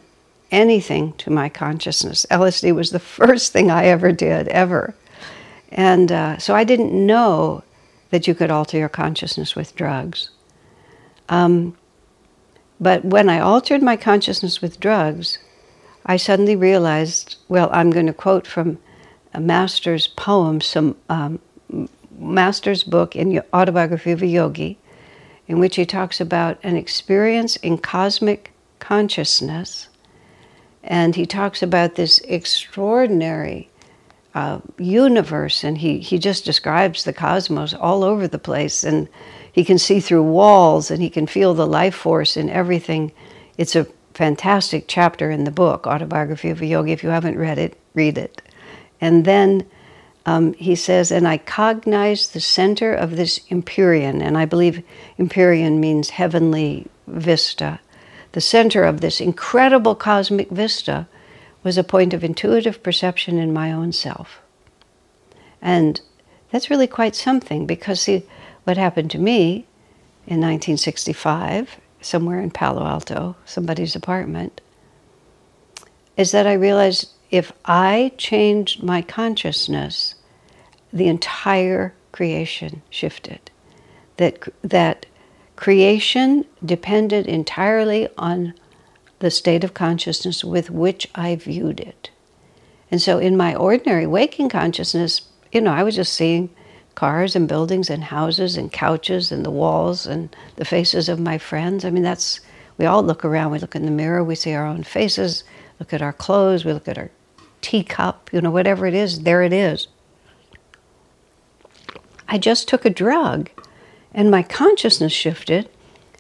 anything 0.52 1.14
to 1.14 1.30
my 1.30 1.50
consciousness. 1.50 2.26
LSD 2.32 2.74
was 2.74 2.92
the 2.92 3.00
first 3.20 3.54
thing 3.54 3.70
I 3.70 3.86
ever 3.86 4.12
did, 4.12 4.48
ever. 4.50 4.96
And 5.72 6.12
uh, 6.12 6.38
so 6.38 6.56
I 6.56 6.64
didn't 6.64 6.94
know 6.94 7.64
that 8.10 8.28
you 8.28 8.34
could 8.34 8.50
alter 8.52 8.78
your 8.78 8.90
consciousness 8.90 9.56
with 9.56 9.76
drugs. 9.76 10.30
Um, 11.28 11.78
but 12.80 13.06
when 13.06 13.30
I 13.30 13.40
altered 13.40 13.84
my 13.84 13.98
consciousness 13.98 14.62
with 14.62 14.80
drugs, 14.80 15.38
I 16.06 16.18
suddenly 16.18 16.56
realized 16.56 17.36
well, 17.50 17.70
I'm 17.72 17.92
going 17.92 18.08
to 18.08 18.14
quote 18.14 18.48
from 18.48 18.80
a 19.34 19.40
master's 19.40 20.08
poem, 20.08 20.60
some 20.62 20.96
um, 21.08 21.40
master's 22.18 22.84
book 22.84 23.16
in 23.16 23.42
Autobiography 23.54 24.12
of 24.12 24.22
a 24.22 24.28
Yogi, 24.28 24.78
in 25.48 25.60
which 25.60 25.76
he 25.76 25.86
talks 25.86 26.20
about 26.20 26.58
an 26.64 26.76
experience 26.76 27.56
in 27.58 27.78
cosmic 27.78 28.52
consciousness. 28.80 29.88
And 30.84 31.16
he 31.16 31.26
talks 31.26 31.62
about 31.62 31.96
this 31.96 32.20
extraordinary 32.20 33.70
uh, 34.34 34.60
universe, 34.78 35.64
and 35.64 35.78
he, 35.78 36.00
he 36.00 36.18
just 36.18 36.46
describes 36.46 37.04
the 37.04 37.14
cosmos 37.14 37.74
all 37.74 38.04
over 38.04 38.28
the 38.28 38.40
place. 38.40 38.84
And 38.84 39.10
he 39.52 39.66
can 39.66 39.78
see 39.78 40.00
through 40.00 40.24
walls 40.24 40.92
and 40.92 41.02
he 41.02 41.10
can 41.10 41.28
feel 41.28 41.54
the 41.54 41.68
life 41.68 41.96
force 41.96 42.38
in 42.38 42.50
everything. 42.50 43.12
It's 43.58 43.76
a 43.76 43.88
fantastic 44.14 44.86
chapter 44.88 45.32
in 45.32 45.44
the 45.44 45.52
book, 45.52 45.88
Autobiography 45.88 46.50
of 46.50 46.62
a 46.62 46.66
Yogi. 46.66 46.92
If 46.92 47.04
you 47.04 47.10
haven't 47.10 47.38
read 47.38 47.58
it, 47.58 47.78
read 47.94 48.18
it. 48.18 48.42
And 49.02 49.26
then 49.26 49.66
um, 50.26 50.54
he 50.54 50.76
says, 50.76 51.12
and 51.12 51.28
I 51.28 51.38
cognize 51.38 52.30
the 52.30 52.42
center 52.42 52.94
of 52.94 53.16
this 53.16 53.40
empyrean, 53.50 54.22
and 54.22 54.38
I 54.38 54.46
believe 54.46 54.84
empyrean 55.18 55.80
means 55.80 56.10
heavenly 56.10 56.88
vista. 57.08 57.80
The 58.32 58.42
center 58.42 58.84
of 58.84 59.02
this 59.02 59.20
incredible 59.20 59.96
cosmic 59.96 60.50
vista 60.50 61.08
was 61.64 61.78
a 61.78 61.84
point 61.84 62.14
of 62.14 62.24
intuitive 62.24 62.84
perception 62.84 63.38
in 63.38 63.54
my 63.54 63.72
own 63.72 63.92
self. 63.92 64.42
And 65.62 66.00
that's 66.52 66.70
really 66.70 66.88
quite 66.88 67.16
something 67.16 67.66
because, 67.66 68.02
see, 68.02 68.24
what 68.64 68.78
happened 68.78 69.12
to 69.12 69.18
me 69.18 69.68
in 70.26 70.40
1965, 70.42 71.78
somewhere 72.02 72.40
in 72.40 72.52
Palo 72.52 72.86
Alto, 72.86 73.36
somebody's 73.46 73.96
apartment, 73.96 74.62
is 76.16 76.32
that 76.32 76.48
I 76.48 76.54
realized 76.54 77.10
if 77.32 77.52
I 77.66 78.12
changed 78.18 78.84
my 78.84 79.02
consciousness, 79.02 80.16
the 80.92 81.08
entire 81.08 81.94
creation 82.12 82.82
shifted. 82.90 83.52
That, 84.18 84.48
that 84.64 85.06
creation 85.60 86.46
depended 86.64 87.28
entirely 87.28 88.08
on 88.18 88.54
the 89.20 89.30
state 89.30 89.62
of 89.66 89.74
consciousness 89.74 90.42
with 90.42 90.70
which 90.70 91.06
I 91.14 91.36
viewed 91.36 91.82
it. 91.82 92.10
And 92.90 93.02
so 93.02 93.20
in 93.20 93.36
my 93.36 93.54
ordinary 93.54 94.08
waking 94.08 94.48
consciousness, 94.48 95.24
you 95.52 95.60
know, 95.60 95.74
I 95.74 95.84
was 95.84 95.98
just 95.98 96.14
seeing 96.14 96.50
cars 96.96 97.36
and 97.36 97.46
buildings 97.46 97.90
and 97.90 98.06
houses 98.06 98.56
and 98.56 98.72
couches 98.72 99.34
and 99.34 99.46
the 99.46 99.52
walls 99.52 100.08
and 100.08 100.34
the 100.56 100.64
faces 100.64 101.10
of 101.10 101.20
my 101.20 101.38
friends. 101.38 101.84
I 101.84 101.90
mean, 101.90 102.04
that's, 102.04 102.40
we 102.78 102.86
all 102.86 103.04
look 103.04 103.26
around, 103.26 103.52
we 103.52 103.60
look 103.60 103.76
in 103.76 103.84
the 103.84 103.92
mirror, 103.92 104.24
we 104.24 104.36
see 104.36 104.54
our 104.54 104.66
own 104.66 104.84
faces, 104.84 105.44
look 105.78 105.92
at 105.92 106.02
our 106.02 106.14
clothes, 106.14 106.64
we 106.64 106.72
look 106.72 106.88
at 106.88 106.98
our 106.98 107.12
teacup, 107.60 108.30
you 108.32 108.40
know, 108.40 108.50
whatever 108.50 108.86
it 108.86 108.94
is, 108.94 109.24
there 109.24 109.44
it 109.44 109.52
is. 109.52 109.90
I 112.30 112.38
just 112.38 112.70
took 112.70 112.86
a 112.86 112.90
drug 112.90 113.50
and 114.14 114.32
my 114.32 114.44
consciousness 114.44 115.14
shifted 115.14 115.70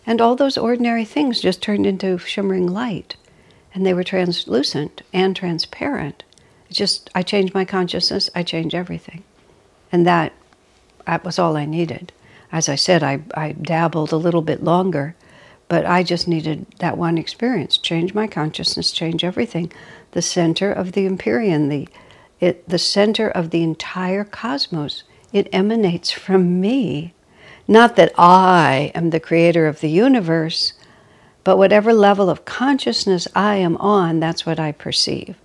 and 0.05 0.21
all 0.21 0.35
those 0.35 0.57
ordinary 0.57 1.05
things 1.05 1.41
just 1.41 1.61
turned 1.61 1.85
into 1.85 2.17
shimmering 2.17 2.67
light. 2.67 3.15
And 3.73 3.85
they 3.85 3.93
were 3.93 4.03
translucent 4.03 5.01
and 5.13 5.35
transparent. 5.35 6.23
It 6.69 6.73
just, 6.73 7.09
I 7.13 7.21
changed 7.21 7.53
my 7.53 7.65
consciousness, 7.65 8.29
I 8.33 8.43
changed 8.43 8.73
everything. 8.73 9.23
And 9.91 10.05
that, 10.07 10.33
that 11.05 11.23
was 11.23 11.37
all 11.37 11.55
I 11.55 11.65
needed. 11.65 12.11
As 12.51 12.67
I 12.67 12.75
said, 12.75 13.03
I, 13.03 13.21
I 13.35 13.51
dabbled 13.51 14.11
a 14.11 14.17
little 14.17 14.41
bit 14.41 14.63
longer, 14.63 15.15
but 15.67 15.85
I 15.85 16.01
just 16.01 16.27
needed 16.27 16.65
that 16.79 16.97
one 16.97 17.17
experience 17.17 17.77
change 17.77 18.13
my 18.13 18.25
consciousness, 18.25 18.91
change 18.91 19.23
everything. 19.23 19.71
The 20.11 20.21
center 20.23 20.71
of 20.71 20.93
the 20.93 21.05
Empyrean, 21.05 21.69
the, 21.69 21.87
it, 22.39 22.67
the 22.67 22.79
center 22.79 23.29
of 23.29 23.51
the 23.51 23.61
entire 23.61 24.23
cosmos, 24.23 25.03
it 25.31 25.47
emanates 25.53 26.09
from 26.09 26.59
me. 26.59 27.13
Not 27.69 27.97
that 27.97 28.11
I 28.17 28.91
am 28.95 29.11
the 29.11 29.19
creator 29.19 29.67
of 29.67 29.79
the 29.79 29.91
universe, 29.91 30.73
but 31.43 31.59
whatever 31.59 31.93
level 31.93 32.27
of 32.27 32.43
consciousness 32.43 33.27
I 33.35 33.57
am 33.57 33.77
on, 33.77 34.19
that's 34.19 34.43
what 34.43 34.59
I 34.59 34.71
perceive. 34.71 35.35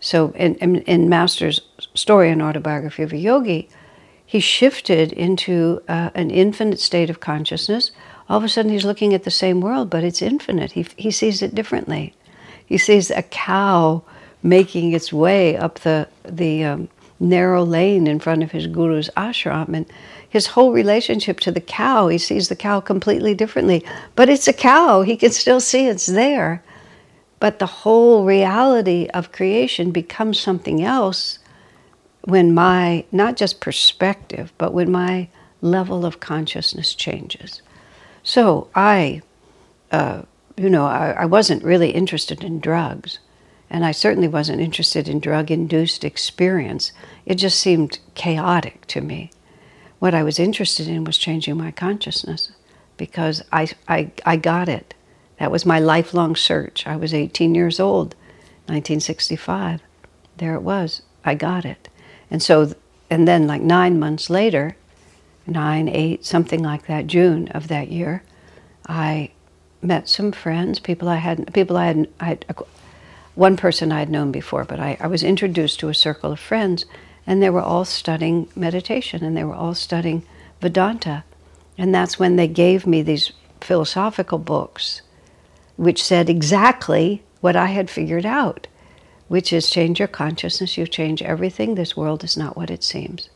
So, 0.00 0.32
in, 0.32 0.56
in, 0.56 0.76
in 0.82 1.08
Master's 1.08 1.60
story 1.94 2.30
and 2.30 2.42
autobiography 2.42 3.04
of 3.04 3.12
a 3.12 3.16
yogi, 3.16 3.68
he 4.26 4.40
shifted 4.40 5.12
into 5.12 5.80
uh, 5.86 6.10
an 6.16 6.32
infinite 6.32 6.80
state 6.80 7.08
of 7.08 7.20
consciousness. 7.20 7.92
All 8.28 8.38
of 8.38 8.44
a 8.44 8.48
sudden, 8.48 8.72
he's 8.72 8.84
looking 8.84 9.14
at 9.14 9.22
the 9.22 9.30
same 9.30 9.60
world, 9.60 9.88
but 9.88 10.02
it's 10.02 10.20
infinite. 10.20 10.72
He, 10.72 10.84
he 10.96 11.12
sees 11.12 11.42
it 11.42 11.54
differently. 11.54 12.12
He 12.66 12.76
sees 12.76 13.08
a 13.12 13.22
cow 13.22 14.02
making 14.42 14.94
its 14.94 15.12
way 15.12 15.56
up 15.56 15.78
the, 15.78 16.08
the 16.24 16.64
um, 16.64 16.88
narrow 17.22 17.64
lane 17.64 18.06
in 18.06 18.18
front 18.18 18.42
of 18.42 18.50
his 18.50 18.66
guru's 18.66 19.08
ashram, 19.16 19.74
and 19.74 19.86
his 20.28 20.48
whole 20.48 20.72
relationship 20.72 21.40
to 21.40 21.52
the 21.52 21.60
cow, 21.60 22.08
he 22.08 22.18
sees 22.18 22.48
the 22.48 22.56
cow 22.56 22.80
completely 22.80 23.34
differently. 23.34 23.84
But 24.16 24.28
it's 24.28 24.48
a 24.48 24.52
cow, 24.52 25.02
he 25.02 25.16
can 25.16 25.30
still 25.30 25.60
see 25.60 25.86
it's 25.86 26.06
there. 26.06 26.62
But 27.38 27.58
the 27.58 27.66
whole 27.66 28.24
reality 28.24 29.08
of 29.14 29.32
creation 29.32 29.90
becomes 29.90 30.38
something 30.38 30.82
else 30.82 31.38
when 32.24 32.54
my, 32.54 33.04
not 33.10 33.36
just 33.36 33.60
perspective, 33.60 34.52
but 34.58 34.72
when 34.72 34.90
my 34.90 35.28
level 35.60 36.04
of 36.06 36.20
consciousness 36.20 36.94
changes. 36.94 37.62
So 38.22 38.68
I, 38.74 39.22
uh, 39.90 40.22
you 40.56 40.70
know, 40.70 40.86
I, 40.86 41.10
I 41.18 41.24
wasn't 41.24 41.64
really 41.64 41.90
interested 41.90 42.44
in 42.44 42.60
drugs. 42.60 43.18
And 43.72 43.86
I 43.86 43.92
certainly 43.92 44.28
wasn't 44.28 44.60
interested 44.60 45.08
in 45.08 45.18
drug 45.18 45.50
induced 45.50 46.04
experience. 46.04 46.92
It 47.24 47.36
just 47.36 47.58
seemed 47.58 48.00
chaotic 48.14 48.86
to 48.88 49.00
me. 49.00 49.30
What 49.98 50.14
I 50.14 50.22
was 50.22 50.38
interested 50.38 50.88
in 50.88 51.04
was 51.04 51.16
changing 51.16 51.56
my 51.56 51.70
consciousness 51.70 52.52
because 52.98 53.42
I, 53.50 53.68
I, 53.88 54.12
I 54.26 54.36
got 54.36 54.68
it. 54.68 54.92
That 55.38 55.50
was 55.50 55.64
my 55.64 55.80
lifelong 55.80 56.36
search. 56.36 56.86
I 56.86 56.96
was 56.96 57.14
18 57.14 57.54
years 57.54 57.80
old, 57.80 58.14
1965. 58.66 59.80
There 60.36 60.54
it 60.54 60.62
was. 60.62 61.00
I 61.24 61.34
got 61.34 61.64
it. 61.64 61.88
And 62.30 62.42
so, 62.42 62.74
and 63.08 63.26
then 63.26 63.46
like 63.46 63.62
nine 63.62 63.98
months 63.98 64.28
later, 64.28 64.76
nine, 65.46 65.88
eight, 65.88 66.26
something 66.26 66.62
like 66.62 66.88
that, 66.88 67.06
June 67.06 67.48
of 67.48 67.68
that 67.68 67.88
year, 67.88 68.22
I 68.86 69.30
met 69.80 70.10
some 70.10 70.30
friends, 70.30 70.78
people 70.78 71.08
I 71.08 71.16
hadn't, 71.16 71.54
people 71.54 71.78
I 71.78 71.86
had, 71.86 72.08
I 72.20 72.24
had 72.26 72.44
one 73.34 73.56
person 73.56 73.92
I 73.92 74.00
had 74.00 74.10
known 74.10 74.30
before, 74.30 74.64
but 74.64 74.80
I, 74.80 74.96
I 75.00 75.06
was 75.06 75.22
introduced 75.22 75.80
to 75.80 75.88
a 75.88 75.94
circle 75.94 76.32
of 76.32 76.40
friends 76.40 76.84
and 77.26 77.42
they 77.42 77.50
were 77.50 77.60
all 77.60 77.84
studying 77.84 78.48
meditation 78.54 79.24
and 79.24 79.36
they 79.36 79.44
were 79.44 79.54
all 79.54 79.74
studying 79.74 80.24
Vedanta. 80.60 81.24
And 81.78 81.94
that's 81.94 82.18
when 82.18 82.36
they 82.36 82.48
gave 82.48 82.86
me 82.86 83.02
these 83.02 83.32
philosophical 83.60 84.38
books, 84.38 85.02
which 85.76 86.02
said 86.02 86.28
exactly 86.28 87.22
what 87.40 87.56
I 87.56 87.66
had 87.66 87.90
figured 87.90 88.26
out, 88.26 88.66
which 89.28 89.52
is 89.52 89.70
change 89.70 89.98
your 89.98 90.08
consciousness, 90.08 90.76
you 90.76 90.86
change 90.86 91.22
everything. 91.22 91.74
This 91.74 91.96
world 91.96 92.24
is 92.24 92.36
not 92.36 92.56
what 92.56 92.70
it 92.70 92.84
seems. 92.84 93.30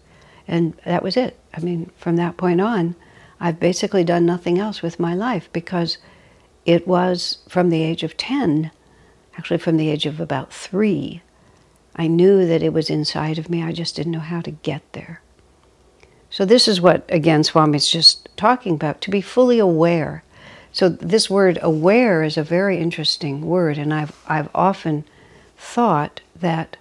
And 0.46 0.74
that 0.84 1.02
was 1.02 1.16
it. 1.16 1.38
I 1.54 1.60
mean, 1.60 1.90
from 1.96 2.16
that 2.16 2.36
point 2.36 2.60
on, 2.60 2.94
I've 3.40 3.60
basically 3.60 4.04
done 4.04 4.26
nothing 4.26 4.58
else 4.58 4.82
with 4.82 5.00
my 5.00 5.14
life 5.14 5.48
because 5.52 5.98
it 6.64 6.86
was 6.86 7.38
from 7.48 7.70
the 7.70 7.82
age 7.82 8.02
of 8.02 8.16
10, 8.16 8.70
actually, 9.38 9.58
from 9.58 9.76
the 9.76 9.90
age 9.90 10.06
of 10.06 10.20
about 10.20 10.52
three, 10.52 11.22
I 11.94 12.06
knew 12.06 12.46
that 12.46 12.62
it 12.62 12.72
was 12.72 12.90
inside 12.90 13.38
of 13.38 13.48
me, 13.48 13.62
I 13.62 13.72
just 13.72 13.96
didn't 13.96 14.12
know 14.12 14.18
how 14.18 14.40
to 14.42 14.50
get 14.50 14.82
there. 14.92 15.20
So, 16.30 16.44
this 16.44 16.68
is 16.68 16.80
what, 16.80 17.04
again, 17.08 17.42
Swami's 17.42 17.88
just 17.88 18.28
talking 18.36 18.74
about 18.74 19.00
to 19.02 19.10
be 19.10 19.20
fully 19.20 19.58
aware. 19.58 20.22
So, 20.72 20.88
this 20.88 21.30
word 21.30 21.58
aware 21.62 22.22
is 22.22 22.36
a 22.36 22.42
very 22.42 22.78
interesting 22.78 23.46
word, 23.46 23.78
and 23.78 23.94
I've, 23.94 24.14
I've 24.26 24.50
often 24.54 25.04
thought 25.56 26.20
that 26.38 26.76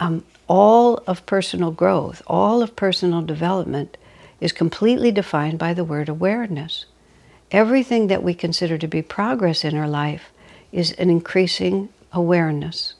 um, 0.00 0.24
all 0.48 1.02
of 1.06 1.26
personal 1.26 1.70
growth, 1.70 2.22
all 2.26 2.62
of 2.62 2.74
personal 2.74 3.22
development 3.22 3.96
is 4.40 4.52
completely 4.52 5.10
defined 5.10 5.58
by 5.58 5.74
the 5.74 5.84
word 5.84 6.08
awareness. 6.08 6.86
Everything 7.50 8.08
that 8.08 8.22
we 8.22 8.34
consider 8.34 8.78
to 8.78 8.88
be 8.88 9.02
progress 9.02 9.64
in 9.64 9.76
our 9.76 9.88
life 9.88 10.30
is 10.72 10.92
an 10.92 11.10
increasing 11.10 11.88
awareness. 12.12 12.94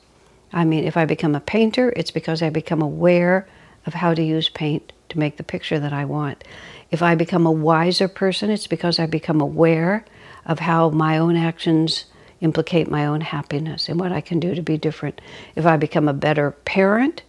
I 0.52 0.64
mean, 0.64 0.84
if 0.84 0.96
I 0.96 1.04
become 1.04 1.34
a 1.34 1.40
painter, 1.40 1.92
it's 1.96 2.10
because 2.10 2.42
I 2.42 2.50
become 2.50 2.80
aware 2.80 3.46
of 3.86 3.94
how 3.94 4.14
to 4.14 4.22
use 4.22 4.48
paint 4.48 4.92
to 5.10 5.18
make 5.18 5.36
the 5.36 5.42
picture 5.42 5.78
that 5.78 5.92
I 5.92 6.04
want. 6.04 6.44
If 6.90 7.02
I 7.02 7.14
become 7.14 7.46
a 7.46 7.52
wiser 7.52 8.08
person, 8.08 8.50
it's 8.50 8.66
because 8.66 8.98
I 8.98 9.06
become 9.06 9.40
aware 9.40 10.04
of 10.46 10.60
how 10.60 10.90
my 10.90 11.18
own 11.18 11.36
actions 11.36 12.06
implicate 12.40 12.90
my 12.90 13.04
own 13.04 13.20
happiness 13.20 13.88
and 13.88 13.98
what 13.98 14.12
I 14.12 14.20
can 14.20 14.40
do 14.40 14.54
to 14.54 14.62
be 14.62 14.78
different. 14.78 15.20
If 15.54 15.66
I 15.66 15.76
become 15.76 16.08
a 16.08 16.14
better 16.14 16.52
parent, 16.52 17.22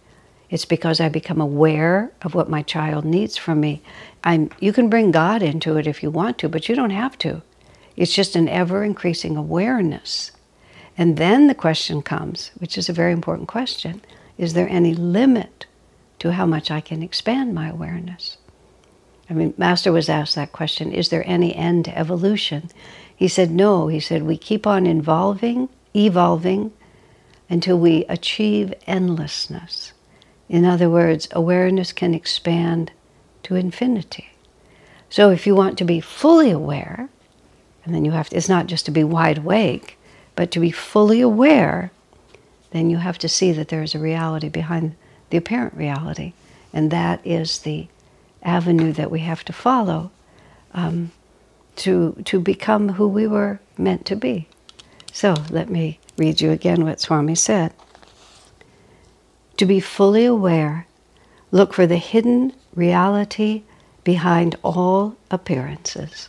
it's 0.48 0.64
because 0.64 1.00
I 1.00 1.08
become 1.08 1.40
aware 1.40 2.12
of 2.22 2.34
what 2.34 2.48
my 2.48 2.62
child 2.62 3.04
needs 3.04 3.36
from 3.36 3.60
me. 3.60 3.82
I'm, 4.24 4.50
you 4.60 4.72
can 4.72 4.88
bring 4.88 5.10
God 5.10 5.42
into 5.42 5.76
it 5.76 5.86
if 5.86 6.02
you 6.02 6.10
want 6.10 6.38
to, 6.38 6.48
but 6.48 6.68
you 6.68 6.74
don't 6.74 6.90
have 6.90 7.18
to. 7.18 7.42
It's 8.00 8.14
just 8.14 8.34
an 8.34 8.48
ever 8.48 8.82
increasing 8.82 9.36
awareness. 9.36 10.32
And 10.96 11.18
then 11.18 11.48
the 11.48 11.54
question 11.54 12.00
comes, 12.00 12.50
which 12.56 12.78
is 12.78 12.88
a 12.88 12.94
very 12.94 13.12
important 13.12 13.46
question 13.46 14.00
is 14.38 14.54
there 14.54 14.70
any 14.70 14.94
limit 14.94 15.66
to 16.20 16.32
how 16.32 16.46
much 16.46 16.70
I 16.70 16.80
can 16.80 17.02
expand 17.02 17.54
my 17.54 17.68
awareness? 17.68 18.38
I 19.28 19.34
mean, 19.34 19.52
Master 19.58 19.92
was 19.92 20.08
asked 20.08 20.34
that 20.34 20.50
question 20.50 20.92
is 20.94 21.10
there 21.10 21.28
any 21.28 21.54
end 21.54 21.84
to 21.84 21.98
evolution? 21.98 22.70
He 23.14 23.28
said, 23.28 23.50
no. 23.50 23.88
He 23.88 24.00
said, 24.00 24.22
we 24.22 24.38
keep 24.38 24.66
on 24.66 24.86
evolving, 24.86 25.68
evolving 25.94 26.72
until 27.50 27.78
we 27.78 28.06
achieve 28.06 28.72
endlessness. 28.86 29.92
In 30.48 30.64
other 30.64 30.88
words, 30.88 31.28
awareness 31.32 31.92
can 31.92 32.14
expand 32.14 32.92
to 33.42 33.56
infinity. 33.56 34.30
So 35.10 35.28
if 35.28 35.46
you 35.46 35.54
want 35.54 35.76
to 35.76 35.84
be 35.84 36.00
fully 36.00 36.50
aware, 36.50 37.10
and 37.90 37.96
then 37.96 38.04
you 38.04 38.12
have 38.12 38.28
to, 38.28 38.36
it's 38.36 38.48
not 38.48 38.68
just 38.68 38.84
to 38.84 38.92
be 38.92 39.02
wide 39.02 39.38
awake, 39.38 39.98
but 40.36 40.52
to 40.52 40.60
be 40.60 40.70
fully 40.70 41.20
aware, 41.20 41.90
then 42.70 42.88
you 42.88 42.98
have 42.98 43.18
to 43.18 43.28
see 43.28 43.50
that 43.50 43.66
there 43.66 43.82
is 43.82 43.96
a 43.96 43.98
reality 43.98 44.48
behind 44.48 44.94
the 45.30 45.36
apparent 45.36 45.74
reality. 45.74 46.32
And 46.72 46.92
that 46.92 47.20
is 47.26 47.58
the 47.58 47.88
avenue 48.44 48.92
that 48.92 49.10
we 49.10 49.18
have 49.20 49.44
to 49.46 49.52
follow 49.52 50.12
um, 50.72 51.10
to, 51.74 52.22
to 52.26 52.38
become 52.38 52.90
who 52.90 53.08
we 53.08 53.26
were 53.26 53.58
meant 53.76 54.06
to 54.06 54.14
be. 54.14 54.46
So 55.12 55.34
let 55.50 55.68
me 55.68 55.98
read 56.16 56.40
you 56.40 56.52
again 56.52 56.84
what 56.84 57.00
Swami 57.00 57.34
said. 57.34 57.74
To 59.56 59.66
be 59.66 59.80
fully 59.80 60.26
aware, 60.26 60.86
look 61.50 61.74
for 61.74 61.88
the 61.88 61.96
hidden 61.96 62.52
reality 62.72 63.64
behind 64.04 64.54
all 64.62 65.16
appearances. 65.28 66.28